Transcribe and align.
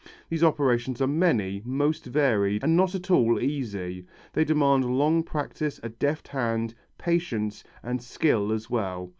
These 0.29 0.43
operations 0.43 0.99
are 0.99 1.05
many, 1.05 1.61
most 1.63 2.07
varied 2.07 2.63
and 2.63 2.75
not 2.75 2.95
at 2.95 3.11
all 3.11 3.39
easy. 3.39 4.07
They 4.33 4.43
demand 4.43 4.83
long 4.97 5.21
practice, 5.21 5.79
a 5.83 5.89
deft 5.89 6.29
hand, 6.29 6.73
patience 6.97 7.63
and 7.83 8.01
skill 8.01 8.51
as 8.51 8.67
well. 8.67 9.09